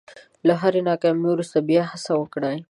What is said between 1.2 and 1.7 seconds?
وروسته